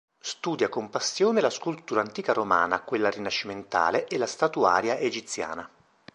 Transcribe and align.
Studia 0.19 0.67
con 0.67 0.89
passione 0.89 1.41
la 1.41 1.51
scultura 1.51 2.01
antica 2.01 2.33
romana, 2.33 2.81
quella 2.81 3.11
rinascimentale 3.11 4.07
e 4.07 4.17
la 4.17 4.25
statuaria 4.25 4.97
egiziana. 4.97 5.69